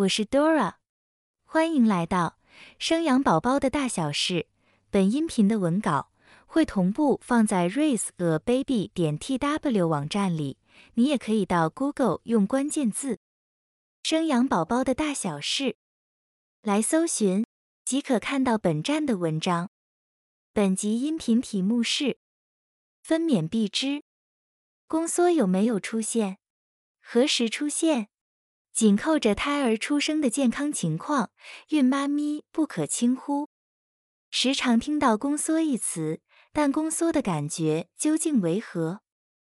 [0.00, 0.76] 我是 Dora，
[1.44, 2.38] 欢迎来到
[2.78, 4.46] 生养宝宝的大小事。
[4.88, 6.10] 本音频的文稿
[6.46, 10.56] 会同步放在 raiseababy 点 tw 网站里，
[10.94, 13.18] 你也可以到 Google 用关键字
[14.02, 15.76] “生养宝宝的大小事”
[16.62, 17.44] 来搜寻，
[17.84, 19.68] 即可看到本站的文章。
[20.54, 22.18] 本集音频题目是：
[23.02, 24.02] 分娩必知，
[24.86, 26.38] 宫缩有没有出现？
[27.02, 28.08] 何时出现？
[28.72, 31.30] 紧扣着胎儿出生的健康情况，
[31.68, 33.48] 孕妈咪不可轻忽。
[34.30, 36.20] 时常听到“宫缩”一词，
[36.52, 39.00] 但宫缩的感觉究竟为何？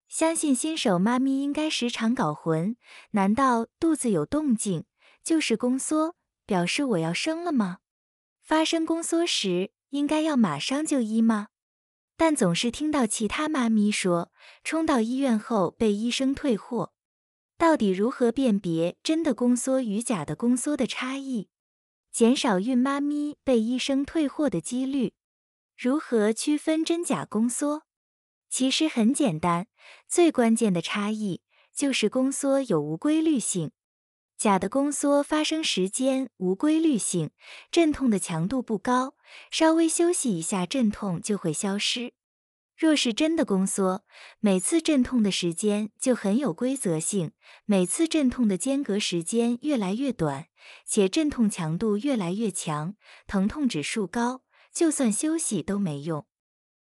[0.09, 2.77] 相信新手妈咪应该时常搞混：
[3.13, 4.85] 难道肚子有动静
[5.23, 7.79] 就是宫缩，表示我要生了吗？
[8.43, 11.49] 发生宫缩时，应该要马上就医吗？
[12.17, 14.31] 但总是听到其他妈咪说，
[14.63, 16.94] 冲到医院后被医生退货。
[17.57, 21.49] 到底如何辨别真的宫缩与假的宫缩的差异，
[22.11, 25.15] 减少孕妈咪被医生退货的几率？
[25.77, 27.83] 如何区分真假宫缩？
[28.51, 29.67] 其实很简单，
[30.09, 31.43] 最关键的差异
[31.75, 33.73] 就是宫缩有无规律性。
[34.37, 37.31] 假的宫缩发生时间无规律性，
[37.71, 39.15] 阵痛的强度不高，
[39.51, 42.15] 稍微休息一下阵痛就会消失。
[42.77, 44.05] 若是真的宫缩，
[44.41, 47.31] 每次阵痛的时间就很有规则性，
[47.65, 50.47] 每次阵痛的间隔时间越来越短，
[50.85, 52.97] 且阵痛强度越来越强，
[53.29, 56.27] 疼痛指数高，就算休息都没用。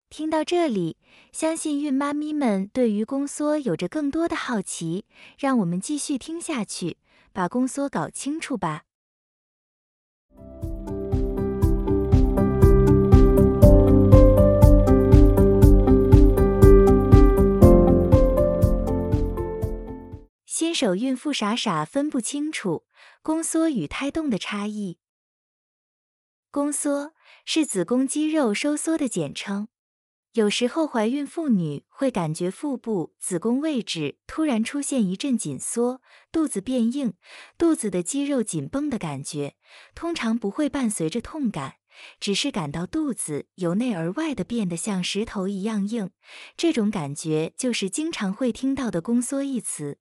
[0.08, 0.96] 听到这里，
[1.30, 5.04] 相信孕妈咪们对于宫缩有着更多的好奇，
[5.38, 6.98] 让我们继续听下去，
[7.32, 8.84] 把宫缩搞清楚吧。
[20.82, 22.86] 手孕妇傻傻分不清楚
[23.22, 24.98] 宫缩与胎动的差异。
[26.50, 29.68] 宫缩是子宫肌肉收缩的简称，
[30.32, 37.14] 有时候怀孕妇女会感觉腹部子宫位置突然出现一阵紧缩，肚子变硬，
[37.56, 39.54] 肚子的肌肉紧绷的感觉，
[39.94, 41.76] 通常不会伴随着痛感，
[42.18, 46.10] 只是感到肚子由内而外的变得像石头一样硬，
[46.56, 50.00] 这种感觉就是经常会听到的宫缩一词。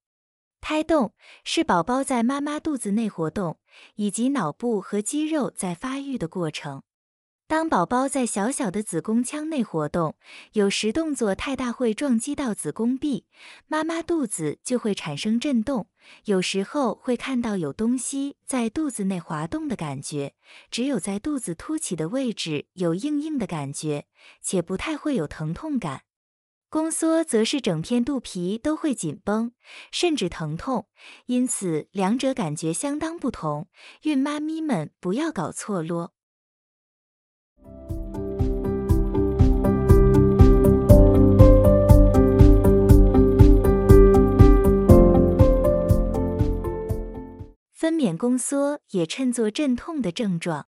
[0.62, 1.14] 胎动
[1.44, 3.58] 是宝宝在妈妈肚子内活动，
[3.96, 6.84] 以及脑部和肌肉在发育的过程。
[7.48, 10.16] 当宝宝在小小的子宫腔内活动，
[10.54, 13.26] 有时动作太大会撞击到子宫壁，
[13.68, 15.90] 妈妈肚子就会产生震动。
[16.26, 20.36] 有时候会看到有东西在肚子内滑动的感觉，
[20.70, 24.06] 只有在肚子凸起的位置有硬硬的感觉，
[24.42, 26.04] 且不太会有疼痛感。
[26.72, 29.52] 宫缩则是整片肚皮都会紧绷，
[29.92, 30.88] 甚至疼痛，
[31.26, 33.68] 因此两者感觉相当不同。
[34.04, 36.14] 孕妈咪们不要搞错咯。
[47.74, 50.71] 分娩宫缩也称作阵痛的症状。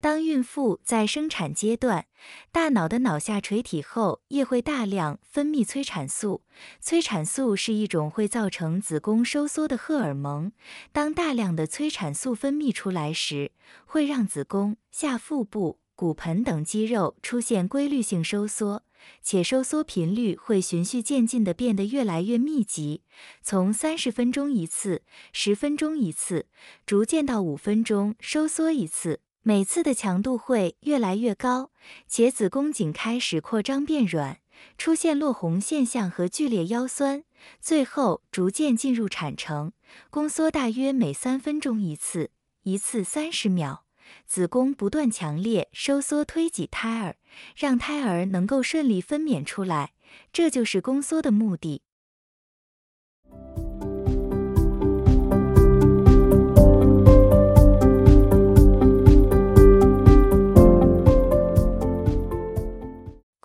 [0.00, 2.06] 当孕妇在生产阶段，
[2.52, 6.42] 大脑的脑下垂体后叶会大量分泌催产素。
[6.80, 10.52] 催产素是一种会造成子宫收缩的荷尔蒙。
[10.92, 13.50] 当大量的催产素分泌出来时，
[13.86, 18.84] 会让子宫、下腹部、骨盆等肌肉出现规律性收缩，
[19.20, 23.02] 且收缩频率会循序渐进的变得越来越密集，
[23.42, 26.46] 从三十分钟一次、十分钟一次，
[26.86, 29.18] 逐渐到五分钟收缩一次。
[29.48, 31.70] 每次的强度会越来越高，
[32.06, 34.40] 且子宫颈开始扩张变软，
[34.76, 37.24] 出现落红现象和剧烈腰酸，
[37.58, 39.72] 最后逐渐进入产程。
[40.10, 42.30] 宫缩大约每三分钟一次，
[42.64, 43.86] 一次三十秒，
[44.26, 47.16] 子宫不断强烈收缩推挤胎儿，
[47.56, 49.94] 让胎儿能够顺利分娩出来，
[50.30, 51.80] 这就是宫缩的目的。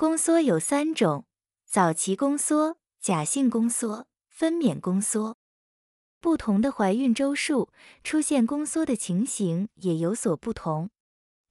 [0.03, 1.23] 宫缩有三种：
[1.65, 5.37] 早期宫缩、假性宫缩、分娩宫缩。
[6.19, 7.69] 不同的怀孕周数，
[8.03, 10.89] 出现宫缩的情形也有所不同。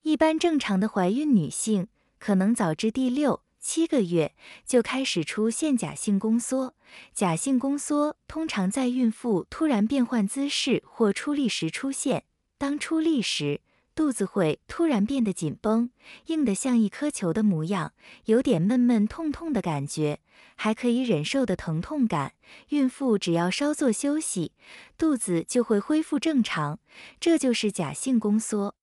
[0.03, 1.89] 一般正常的怀孕女性，
[2.19, 4.35] 可能早至第六、七个月
[4.67, 6.75] 就开始出现假性宫缩。
[7.15, 12.25] 假性宫缩通常在孕妇突然变换姿势或出力时出现。
[12.59, 13.63] 当出力时，
[13.95, 15.91] 肚子会突然变得紧绷，
[16.27, 17.93] 硬得像一颗球的模样，
[18.25, 20.21] 有点闷闷痛痛的感觉，
[20.57, 22.33] 还可以忍受的疼痛感。
[22.71, 24.53] 孕妇只要稍作休息，
[24.97, 26.79] 肚子就会恢复正常，
[27.21, 28.75] 这就是假性宫缩。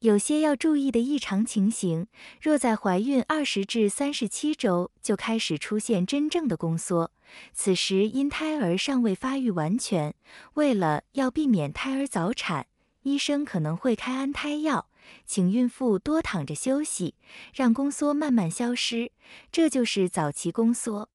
[0.00, 2.06] 有些要注意的异常情形，
[2.40, 7.10] 若在怀孕二十至三十七周就开始出现真正的宫缩，
[7.54, 10.14] 此时因胎儿尚未发育完全，
[10.54, 12.66] 为了要避免胎儿早产，
[13.04, 14.90] 医生可能会开安胎药，
[15.24, 17.14] 请孕妇多躺着休息，
[17.54, 19.12] 让宫缩慢慢消失，
[19.52, 21.08] 这就是早期宫缩。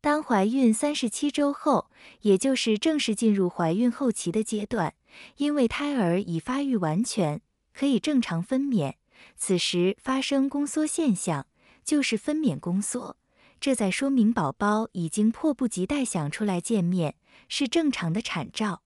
[0.00, 1.90] 当怀孕三十七周后，
[2.20, 4.94] 也就是正式进入怀孕后期的阶段，
[5.36, 7.40] 因为胎儿已发育完全。
[7.72, 8.94] 可以正常分娩，
[9.36, 11.48] 此时发生宫缩现象，
[11.82, 13.16] 就是分娩宫缩，
[13.58, 17.16] 这在说明宝宝已经迫不及待想出来见面，
[17.48, 18.82] 是正常的产兆。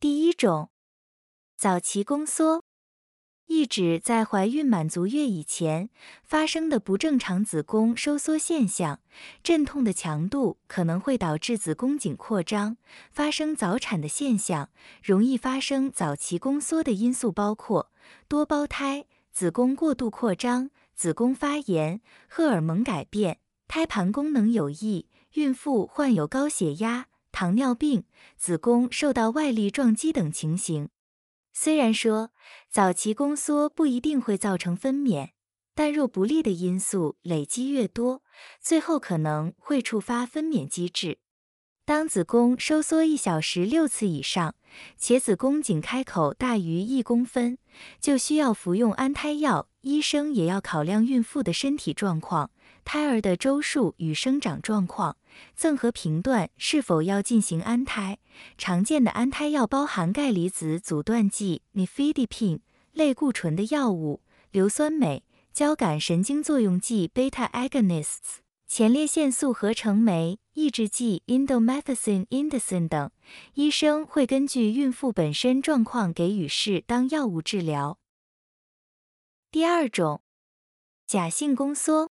[0.00, 0.70] 第一种，
[1.58, 2.62] 早期宫缩。
[3.48, 5.90] 意指在怀孕满足月以前
[6.22, 9.00] 发生的不正常子宫收缩现象，
[9.42, 12.76] 阵痛的强度可能会导致子宫颈扩张，
[13.10, 14.70] 发生早产的现象。
[15.02, 17.90] 容易发生早期宫缩的因素包括
[18.28, 28.04] 多胞胎、子宫过度扩张、子宫发炎、荷尔蒙改变、胎盘功能有异、孕妇患有高血压、糖尿病、
[28.36, 30.90] 子宫受到外力撞击等情形。
[31.60, 32.30] 虽然说
[32.70, 35.30] 早期宫缩不一定会造成分娩，
[35.74, 38.22] 但若不利的因素累积越多，
[38.60, 41.18] 最后可能会触发分娩机制。
[41.84, 44.54] 当子宫收缩一小时六次以上，
[44.96, 47.58] 且子宫颈开口大于一公分，
[48.00, 49.68] 就需要服用安胎药。
[49.88, 52.50] 医生也要考量孕妇的身体状况、
[52.84, 55.16] 胎儿的周数与生长状况，
[55.56, 58.18] 综合评断是否要进行安胎。
[58.58, 62.60] 常见的安胎药包含钙离子阻断剂 nifedipine、
[62.92, 64.20] 类固醇的药物、
[64.50, 65.22] 硫酸镁、
[65.54, 68.40] 交感神经作用剂 beta agonists。
[68.66, 73.10] 前列腺素合成酶抑制剂 indomethacin、indocin 等，
[73.54, 77.98] 医生会根据孕妇本身状况给予适当药物治疗。
[79.58, 80.22] 第二种，
[81.04, 82.12] 假性宫缩。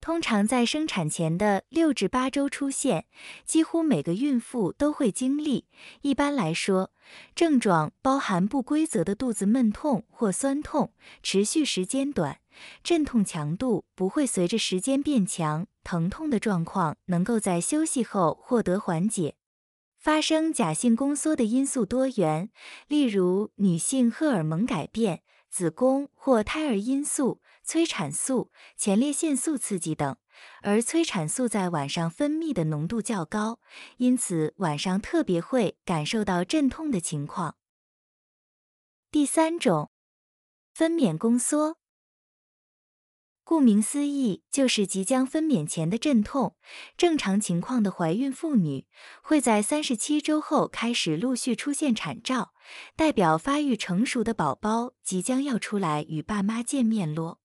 [0.00, 3.04] 通常在生产前的六至八周出现，
[3.44, 5.66] 几乎每个孕妇都会经历。
[6.00, 6.90] 一般来说，
[7.34, 12.40] 症状包含不规则的肚子闷痛或酸痛，持续时间短，
[12.82, 19.34] 阵痛强度不会随着时间变强，疼痛的状况能够在休息后获得缓解。
[19.98, 22.48] 发生假性宫缩的因素多元，
[22.88, 25.20] 例如女性荷尔蒙改变。
[25.54, 30.16] 子宫或胎儿因素、催产素、前列腺素刺激等，
[30.62, 33.60] 而催产素在晚上分泌的浓度较高，
[33.98, 37.54] 因此晚上特别会感受到阵痛的情况。
[39.12, 39.92] 第三种，
[40.72, 41.78] 分娩宫缩。
[43.44, 46.56] 顾名思义，就是即将分娩前的阵痛。
[46.96, 48.86] 正常情况的怀孕妇女
[49.22, 52.54] 会在三十七周后开始陆续出现产兆，
[52.96, 57.43] 代表发育成熟的宝宝即将要出来与爸妈见面咯。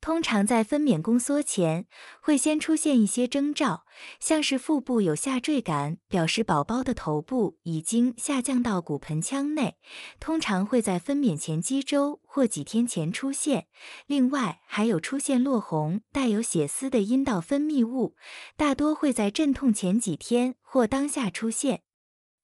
[0.00, 1.86] 通常在分娩宫缩前，
[2.22, 3.84] 会先出现一些征兆，
[4.18, 9.76] 像是腹部有下坠感，表示宝宝的头部已经下降到骨盆腔内，
[10.18, 13.66] 通常会在分娩前几周或几天前出现。
[14.06, 18.16] 另外，还有出现落红、带有血丝的阴道分泌物，
[18.56, 21.82] 大多会在阵痛前几天或当下出现。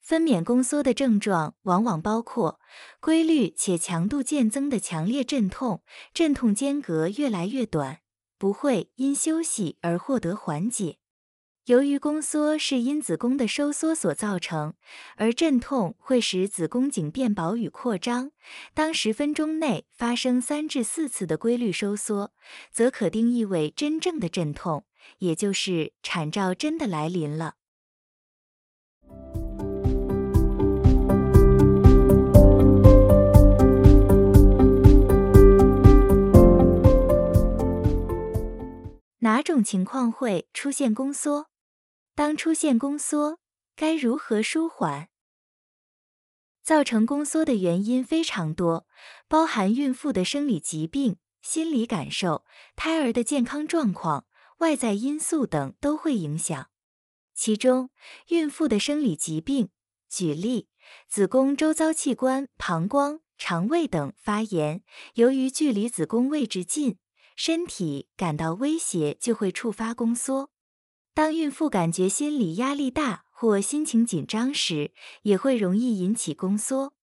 [0.07, 2.61] 分娩宫缩的症状往往包括
[3.01, 5.83] 规律且强度渐增的强烈阵痛，
[6.15, 7.99] 阵痛间隔越来越短，
[8.39, 10.99] 不会因休息而获得缓解。
[11.65, 14.75] 由于宫缩是因子宫的收缩所造成，
[15.17, 18.31] 而阵痛会使子宫颈变薄与扩张。
[18.75, 22.33] 当十分钟内发生三至四次的规律收缩，
[22.71, 24.85] 则可定义为真正的阵痛，
[25.19, 27.55] 也就是产兆真的来临了。
[39.27, 41.49] 哪种情况会出现宫缩？
[42.15, 43.41] 当出现宫缩，
[43.75, 45.09] 该如何舒缓？
[46.63, 48.87] 造成宫缩的原因非常多，
[49.27, 52.45] 包含孕妇的生理疾病、心理感受、
[52.77, 54.29] 胎儿的健康状况、
[54.59, 56.71] 外在因素等都会影响。
[57.35, 57.91] 其中，
[58.29, 59.71] 孕妇的生理疾病，
[60.09, 60.69] 举例，
[61.09, 66.99] 子宫周遭器官、膀胱、肠胃等发炎，由于距离子宫位置近。
[67.37, 70.51] 身体感到威胁就会触发宫缩。
[71.15, 76.95] 当孕妇感觉心理压力大或心情紧张时，也会容易引起宫缩。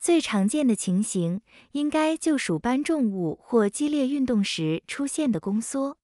[0.00, 1.42] 最常见的情形
[1.72, 5.98] 应该就属搬重物或激烈运动时出现的宫缩。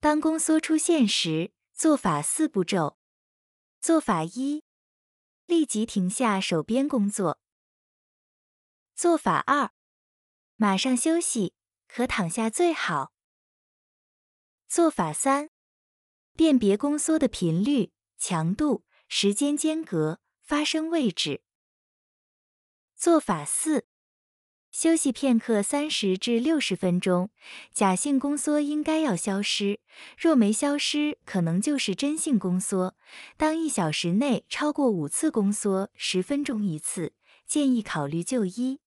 [0.00, 2.96] 当宫缩出现时，做法四步骤。
[3.80, 4.64] 做法一：
[5.46, 7.38] 立即停下手边工作。
[8.94, 9.72] 做法二：
[10.56, 11.52] 马上休息，
[11.88, 13.12] 可躺下最好。
[14.68, 15.48] 做法三：
[16.34, 21.42] 辨别宫缩的频率、强度、时间间隔、发生位置。
[22.94, 23.86] 做法四：
[24.70, 27.30] 休息片刻，三十至六十分钟，
[27.72, 29.80] 假性宫缩应该要消失。
[30.18, 32.96] 若没消失，可能就是真性宫缩。
[33.36, 37.14] 当一小时内超过五次宫缩，十分钟一次，
[37.46, 38.80] 建议考虑就医。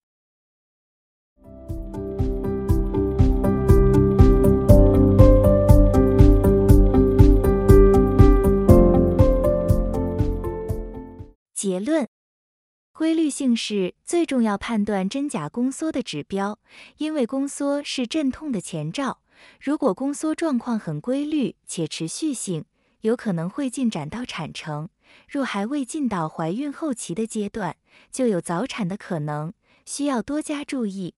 [11.61, 12.07] 结论。
[12.91, 16.57] 规律性是最重要判断真假宫缩的指标，
[16.97, 19.21] 因为宫缩是阵痛的前兆。
[19.59, 22.65] 如果宫缩状况很规律且持续性，
[23.01, 24.87] 有可能会进展到产程；
[25.29, 27.77] 若还未进到怀孕后期的阶段，
[28.11, 29.53] 就有早产的可能，
[29.85, 31.13] 需要多加注意。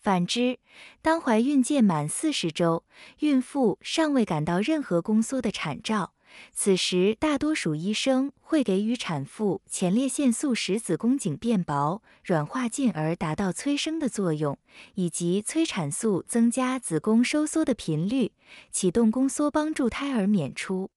[0.00, 0.60] 反之，
[1.02, 2.86] 当怀孕届满四十周，
[3.18, 6.13] 孕妇尚未感到任何宫缩的产兆。
[6.52, 14.58] 此时，大多数医生会给予产妇前列腺素，使子宫颈变薄、软化，进而达到催生的作用，
[14.94, 18.32] 以及催产素增加子宫收缩的频率，
[18.70, 20.90] 启动宫缩，帮助胎儿娩出。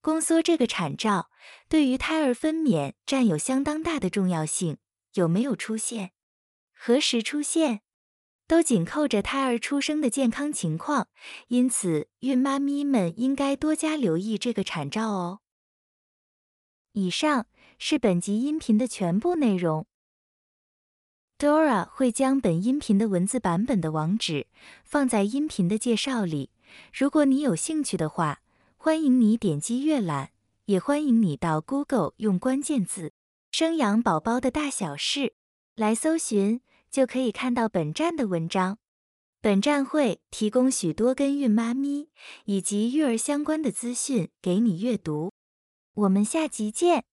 [0.00, 1.30] 宫缩这个产兆
[1.68, 4.78] 对于胎儿分娩占有相当大的重要性。
[5.14, 6.12] 有没有出现？
[6.74, 7.82] 何时出现？
[8.52, 11.08] 都紧扣着胎儿出生的健康情况，
[11.48, 15.40] 因此孕妈咪们应该多加留意这个产兆哦。
[16.92, 17.46] 以上
[17.78, 19.86] 是本集音频的全部内容。
[21.38, 24.48] Dora 会将本音频的文字版本的网址
[24.84, 26.50] 放在音频的介绍里，
[26.92, 28.42] 如果你有兴趣的话，
[28.76, 30.28] 欢迎你点击阅览，
[30.66, 33.14] 也欢迎你到 Google 用关键字
[33.50, 35.32] “生养宝宝的大小事”
[35.74, 36.60] 来搜寻。
[36.92, 38.78] 就可以看到本站的文章。
[39.40, 42.10] 本站会提供许多跟孕妈咪
[42.44, 45.32] 以及育儿相关的资讯给你阅读。
[45.94, 47.04] 我们下集见。